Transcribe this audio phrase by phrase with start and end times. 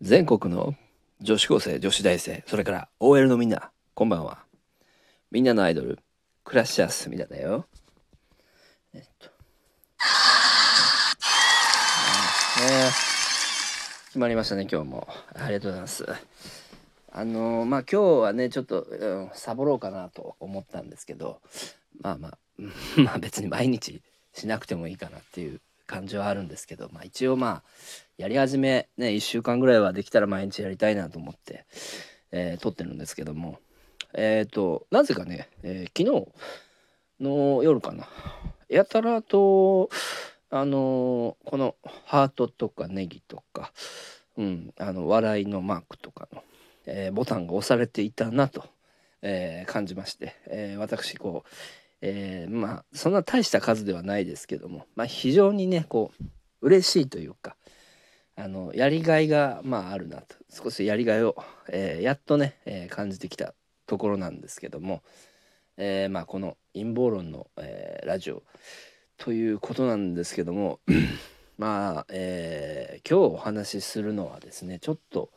[0.00, 0.76] 全国の
[1.20, 4.38] 女子高生女子大生それから OL のみんなこんばんは。
[5.32, 5.98] みんなのアイドル
[6.44, 7.66] クラッシャースミダだよ。
[8.94, 9.26] えっと。
[12.62, 12.90] ね
[14.06, 15.08] 決まりましたね今日も。
[15.34, 16.06] ありがとうございます。
[17.10, 21.40] あのーまあ今日はねちょっと、うん、サボろうかなと思ったんですけど
[22.00, 22.38] まあまあ
[23.02, 24.00] まあ別に毎日
[24.32, 27.62] しなくてもいいかなっていう感じはあるんですけど、まあ、一応まあ
[28.18, 31.64] やり始めね1週間ぐらいはできたら毎日やりたいなと思って、
[32.30, 33.58] えー撮ってるんですけども
[34.14, 36.28] えっ、となぜかね、えー昨日
[37.20, 38.06] の夜かな
[38.68, 39.88] やたらと
[40.50, 41.74] あのこの
[42.04, 43.72] ハートとかネギとか、
[44.36, 46.42] うん、あの笑いのマークとかの、
[46.86, 48.64] えボタンが押されていたなと、
[49.20, 51.48] え感じまして、え私こう
[52.00, 56.24] えーまあそんな大した数ではないですけども、まあ、非常にねこう
[56.60, 57.56] 嬉しいというか
[58.36, 60.36] あのやりがいがまああるなと。
[60.50, 61.36] 少しやりがいを、
[61.68, 63.54] えーやっとね、えー感じてきた
[63.86, 65.02] ところなんですけども、
[65.76, 68.42] えーまあこの陰謀論の、えーラジオ
[69.16, 70.80] ということなんですけども
[71.58, 75.30] まあ、えー今日お話しするのはですねちょっと、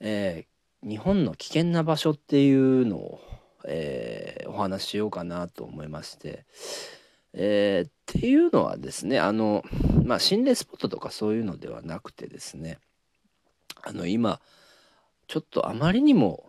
[0.00, 0.54] えー
[0.86, 3.20] 日本の危険な場所っていうのを
[3.66, 6.44] えーお話ししようかなと思いまして、
[7.32, 9.64] えーっていうのはですねあの
[10.04, 12.78] まあ心霊スポットとかそういうのではなくてですね
[13.82, 14.40] あの今
[15.26, 16.44] ちょっとあまりにも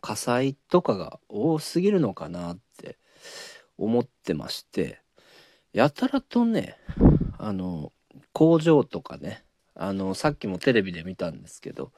[0.00, 2.98] 火災とかが多すぎるのかなって
[3.76, 5.00] 思ってまして
[5.72, 6.76] やたらとね
[7.38, 7.92] あの
[8.32, 11.92] 工場とかねあのさっきもテレビで見たんですけど、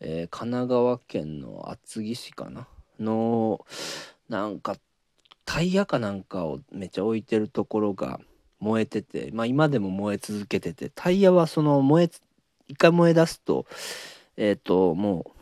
[0.00, 3.64] えー神奈川県の厚木市かなの
[4.28, 4.76] なんか
[5.44, 8.20] タイヤかなんかをめっちゃ置いてるところが
[8.58, 12.10] 燃えててまあ今でも燃え続けててタイヤはその燃え
[12.68, 13.66] 一回燃え出すと
[14.36, 15.32] えっ、とも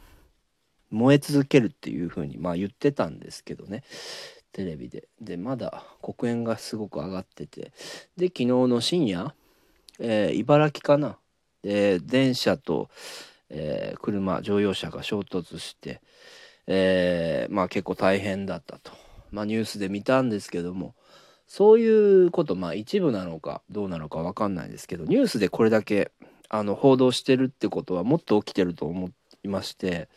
[0.93, 3.83] う燃え続けるっていう風にまあ言ってたんですけどね
[4.53, 5.09] テレビで。
[5.21, 7.73] でまだ黒煙がすごく上がってて
[8.17, 9.35] で昨日の深夜、
[9.99, 11.19] えー茨城かな
[11.63, 12.89] で電車と、
[13.51, 16.01] えー車乗用車が衝突して
[16.67, 18.93] えーまあ結構大変だったと、
[19.31, 20.95] まあ、ニュースで見たんですけども。
[21.47, 26.11] そういうことまあ一部なのかどうなのか分かんないですけどニュースでこれだけ
[26.49, 29.11] あの報道してるってことはもっと起きてると思
[29.43, 30.09] いまして。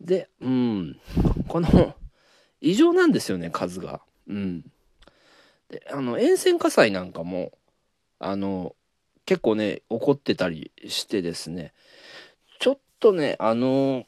[0.00, 0.96] でうん。
[1.46, 1.94] この
[2.60, 4.00] 異常なんですよね数が。
[4.28, 4.64] うん、
[5.68, 7.52] であの沿線火災なんかも
[8.18, 8.74] あの
[9.26, 11.72] 結構ね起こってたりしてですね。
[12.60, 14.06] ちょっとねあの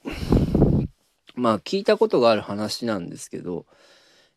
[1.35, 3.67] まあ聞いたことがある話なんですけど、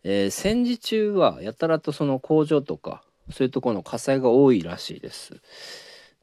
[0.03, 5.41] えー戦時中はやたらとその工場とかそういうところの火災が多いらしいです。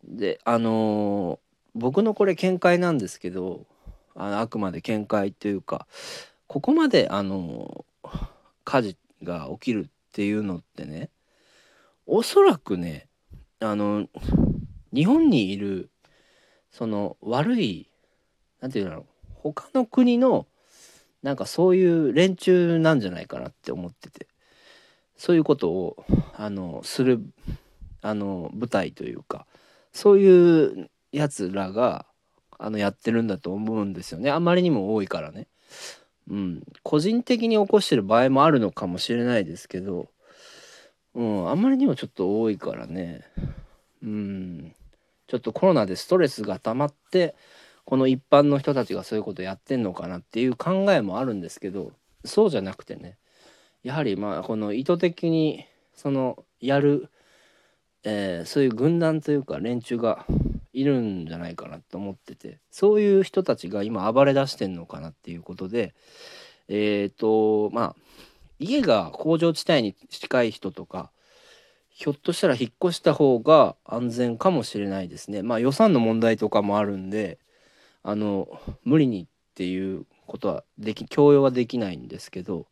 [0.05, 1.39] であのー
[1.75, 3.67] 僕のこれ見解なんですけど
[4.15, 5.87] あのあくまで見解というか
[6.47, 8.29] ここまであのー
[8.65, 11.09] 火事が起きるっていうのってね
[12.07, 13.09] おそらくね
[13.61, 14.07] あの
[14.95, 15.91] 日本にいる
[16.71, 17.89] その悪い
[18.61, 20.47] なんていうの他の国の
[21.23, 24.27] なんかそういう連中なんじゃないかなって思ってて。
[25.23, 27.21] そういうことをあのする
[28.01, 29.47] あの舞台というか
[29.93, 32.07] そういうやつらが
[32.59, 34.33] あのやってるんだと思うんですよね。
[34.33, 35.47] あまりにも多いからね。
[36.29, 40.09] うん、個人的に起こしてる場合もあるのかもしれないですけど、
[41.15, 43.23] うん、あまりにもちょっと多いからね、
[44.03, 44.75] うん、
[45.29, 47.37] ちょっとコロナでストレスが溜まって
[47.85, 51.93] この一般の人たちがそういうことやってんのかなっていう考えもあるんですけど
[52.25, 53.19] そうじゃなくてね
[53.83, 57.11] やはりまあこの意図的にそのやる、
[58.05, 60.25] えーそういう軍団というか連中が
[60.73, 65.95] いるんじゃないかなと思っててそういう人たちが今暴れ出してんのかなっていうことで
[66.69, 67.97] えっ、とまあ
[68.59, 71.11] 家が工場地帯に近い人とか
[71.91, 75.43] ひょっとしたら引っ越した方が安全かもしれないですね。
[75.43, 77.39] まあ予算の問題とかもあるんで
[78.03, 78.49] あの
[78.85, 82.67] 無理にっていうことはでき強要はできないんですけど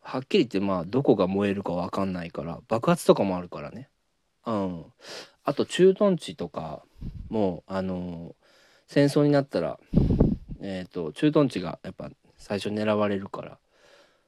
[0.00, 3.90] はっきり言ってまあどこが燃えるか分かんないから爆発とかもあるからね。
[4.46, 4.84] うん。
[5.44, 6.82] あと駐屯地とか
[7.28, 8.34] もあの
[8.86, 9.78] 戦争になったら
[10.60, 13.58] えっ、と駐屯地がやっぱ最初狙われるから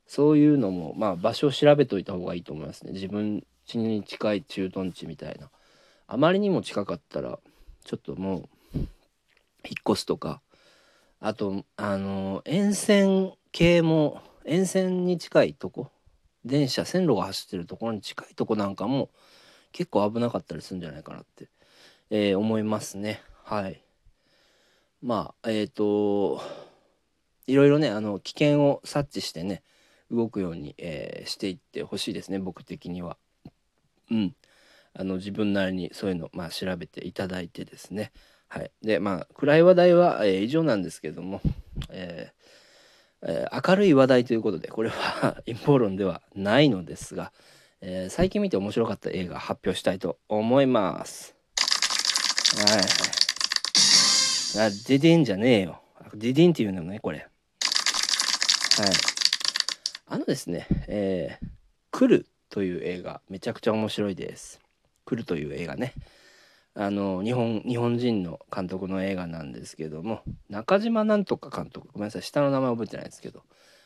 [0.06, 2.92] そういうのもまあ場所を調べといた方がいいと思いますね。
[2.92, 5.50] 自分家に近い駐屯地みたいな。
[6.08, 7.38] あまりにも近かったら
[7.84, 8.48] ちょっともう
[9.64, 10.40] 引っ越すとか。
[11.20, 15.90] あとあの沿線系も沿線に近いとこ。
[16.44, 19.10] 電車線路が走ってるところに近いとこなんかも
[19.72, 21.48] 結構危なかったりするんじゃないかなって、
[22.08, 23.22] えー思いますね。
[23.44, 23.82] はい。
[25.02, 26.40] まあえっ、ー、と
[27.46, 29.62] いろいろねあの危険を察知してね
[30.10, 33.16] 動くように、えー、していってほしいですね僕的には。
[34.10, 34.34] うん、
[34.94, 38.12] あの自分なりにそういうの、まあ、調べていただいてですね。
[38.50, 41.40] はい、でまあ暗い話題は、えー、以上なんですけども、
[41.88, 47.32] えーえー、明るい話題ということでこれは 陰謀論ではないのですが、
[47.80, 51.36] え、最近見て面白かった映画発表したいと思います。
[52.56, 52.80] はい。
[54.66, 55.80] あ、ディディンじゃねえよ。
[56.14, 57.18] ディディンっていうのね、これ。
[57.18, 57.28] はい。
[60.06, 61.46] あのですね、えー、
[61.92, 64.58] 来るという映画、めちゃくちゃ面白いです。
[65.04, 65.94] 来るという映画ね。
[66.74, 73.42] あの、日本、日本人の監督の映画なんですけども、中島なんとか監督、ごめんなさい、下の名前覚えてないですけど、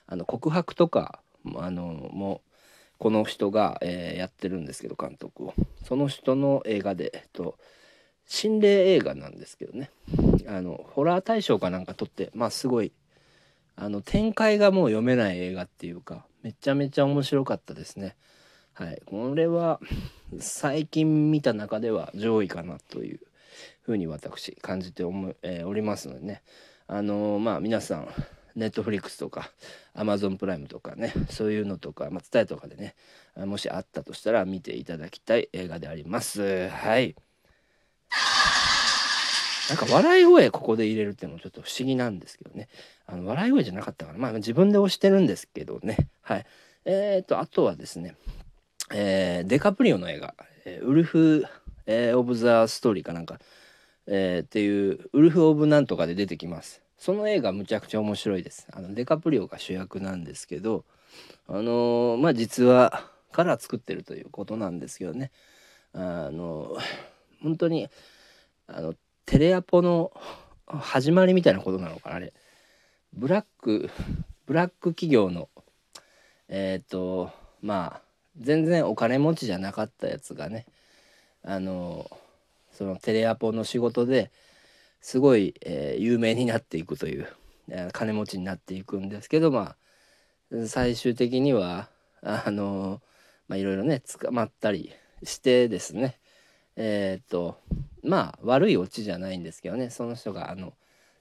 [0.07, 1.21] あの、告白とか、
[1.57, 2.51] あの、もう、
[2.99, 5.55] この人が、えー、やってるんですけど監督を。
[5.83, 7.59] その人の映画で、えっと、
[8.27, 9.91] 心霊映画なんですけどね。
[10.47, 12.93] あのホラー大賞かなんか撮ってまあすごい
[13.77, 18.17] あの展開がもう読めない映画っていうかめちゃめちゃ面白かったですね。
[18.75, 19.01] はい。
[19.07, 19.81] これは
[20.41, 23.21] 最近見た中では上位かなという
[23.83, 25.13] ふうに私感じてお、
[25.43, 26.43] えー、おりますのでね。
[26.87, 28.09] あのー、まあ皆さん
[28.57, 29.51] ネットフリックスとか
[29.95, 32.95] アマゾンプライムとかねそういうのとか、まあ、伝えとかでね
[33.37, 36.69] もしあったとしたら見ていただきたい映画であります。
[36.69, 37.15] はい。
[39.71, 42.69] なんか笑い声ここで入れるっていうのもちょっと不思議なんですけどね。
[43.07, 45.97] あの笑い声じゃなかったからまあ自分で押してるんですけどね。
[46.23, 46.47] はい。
[46.85, 48.17] えーとあとはですね
[48.93, 50.35] えー、デカプリオの映画
[50.65, 51.45] 「えー、ウルフ、
[51.87, 53.39] えー、オブ・ザ・ストーリー」かなんか、
[54.07, 58.67] えー、っていうウルフ・オブ・なんとかで出てきますその映画むちゃくちゃ面白いです。
[58.73, 60.87] あのデカプリオが主役なんですけど、
[61.47, 65.31] あのー、まあ実はから作ってるということなんですけどね。
[65.93, 66.79] あの
[67.43, 67.91] 本当に
[68.67, 68.95] あの
[69.27, 70.13] テレアポの
[70.67, 72.33] 始まりみたいなことなのかなあれ。
[73.13, 73.91] ブラック
[74.47, 75.51] ブラック企業の
[76.49, 78.03] えっ、ー、とまあ
[78.39, 80.67] 全然お金持ちじゃなかったやつがね
[81.43, 82.11] あの
[82.73, 84.31] そのテレアポの仕事で
[85.01, 87.29] すごい、えー、有名になっていくという、
[87.69, 89.77] え、金持ちになっていくんですけどま
[90.53, 91.89] あ最終的には
[92.23, 93.01] あの
[93.47, 94.93] まあいろいろね捕まったり
[95.23, 96.19] してですね。
[96.77, 97.59] えっ、と
[98.03, 100.73] まあ悪いオチじゃないんですけどねその人があの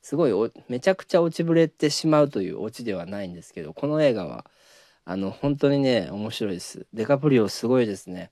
[0.01, 4.45] すごいめちゃくちゃ落ちぶれてしまうというオチではないんですけどこの映画は
[5.05, 6.87] あの本当にね面白いです。
[6.93, 8.31] デカプリオすごいですね。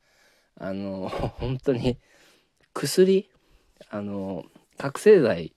[0.56, 1.09] あの
[1.39, 1.97] 本当に
[2.73, 3.29] 薬
[3.89, 4.45] あの
[4.77, 5.53] 覚醒剤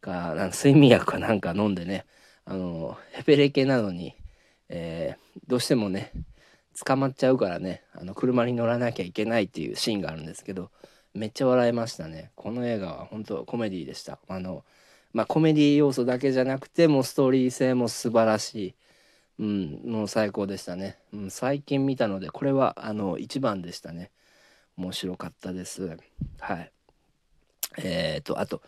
[0.00, 2.04] かなんか睡眠薬かなんか飲んでね
[2.44, 4.14] あのヘペレケなのに、
[4.68, 6.12] えー、どうしてもね
[6.84, 10.70] 捕まっちゃうからねあの車に乗らなきゃいけないっていうシーンがあるんですけど
[11.14, 12.32] めっちゃ笑いましたね。
[12.34, 14.18] この映画は本当コメディでした。
[14.28, 14.64] あの
[15.12, 18.74] まあコメディ要素だけじゃなくてもうストーリー性も素晴らしい。
[19.38, 24.10] うんもう最高でしたね、うん、最近見たのでこれはあの一番でしたね。
[24.76, 25.96] 面白かったです。
[26.40, 26.72] はい。
[27.78, 28.60] えっ、ー、とあと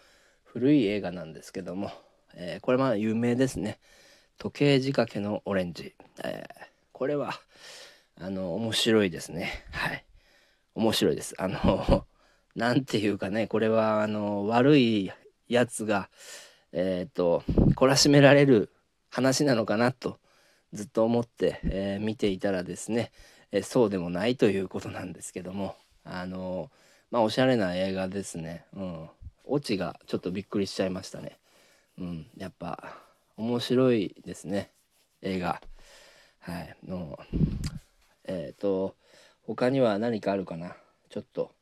[0.44, 1.90] 古い映画なんですけども、
[2.34, 3.78] えー、これまあ有名ですね。
[4.38, 7.32] 時計仕掛けのオレンジ、えー、これは
[8.20, 9.64] あの面白いですね。
[9.72, 10.04] はい。
[10.74, 11.34] 面白いです。
[11.38, 12.06] あの
[12.54, 15.10] 何て言うかねこれはあの悪い
[15.48, 16.08] やつが
[16.72, 17.42] えっ、ー、と
[17.74, 18.70] 懲らしめられる
[19.10, 20.18] 話なのかなと
[20.76, 23.10] ずっと思って、えー、見ていたらですね、
[23.50, 26.70] えー、そうでもないということなんですけどもあの
[27.10, 28.64] まあおしゃれな映画ですね。
[28.74, 29.08] うん。
[29.44, 31.38] オチがちょっとびっくりしちゃいましたね。
[31.98, 32.26] うん。
[32.36, 32.96] やっぱ
[33.36, 34.70] 面白いですね。
[35.22, 35.60] 映画。
[36.40, 36.76] はい。
[36.84, 37.16] の
[38.24, 38.96] えっ、ー、と
[39.42, 40.74] 他には何かあるかな？
[41.10, 41.52] ちょっと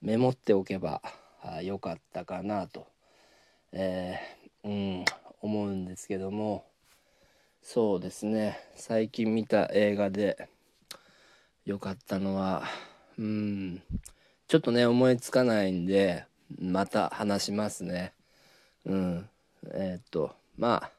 [0.00, 1.02] メモっておけば
[1.62, 2.86] よかったかなと、
[3.72, 5.04] えー、うん
[5.42, 6.64] 思うんですけども
[7.68, 8.60] そうですね。
[8.76, 10.48] 最近見た映画で
[11.64, 12.62] 良かったのは
[13.18, 13.82] うん
[14.46, 16.26] ちょっとね思いつかないんで
[16.60, 18.12] また話しますね。
[18.84, 19.28] うん。
[19.72, 20.90] えー、っとまあ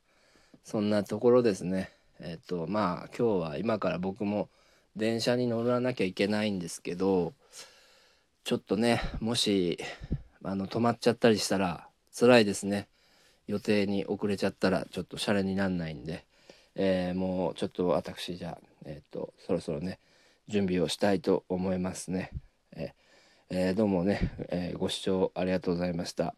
[0.65, 1.89] そんなところですね。
[2.19, 4.50] えー、っとまあ今日は今から僕も
[4.97, 7.31] 電車に乗らなきゃいけないんですけど
[8.43, 9.79] ちょっとねもし
[10.43, 12.89] あの止まっちゃったりしたら辛いですね。
[13.47, 16.25] 予定に遅れちゃったらちょっとシャレになんないんで、
[16.79, 20.00] えー、もうちょっと私じゃえっ、とそろそろね
[20.48, 22.31] 準備をしたいと思いますね。
[22.75, 22.93] え
[23.50, 26.36] えー、どうもね、え、ご視聴ありがとうございました。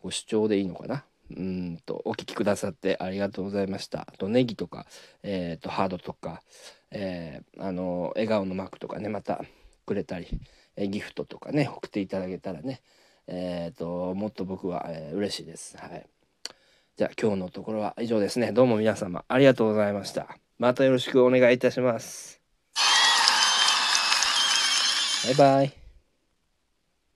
[0.00, 1.04] ご視聴でいいのかな？
[1.30, 4.00] うんとお聞きくださってありがとうございました。
[4.00, 4.84] あとネギとか、
[5.22, 6.42] えー、とハードとか、
[6.90, 9.44] え、あの笑顔のマークとかねまた
[9.86, 10.26] くれたり、
[10.74, 12.82] えギフトとかね送っていただけたらね、
[13.28, 16.04] えっ、ともっと僕は、えー、嬉しいですはい
[16.96, 18.52] じゃあ今日のところは以上ですね。
[18.52, 20.36] どうも皆様ありがとうございました。
[20.58, 22.40] またよろしくお願いいたします。
[25.24, 25.81] バイバイ。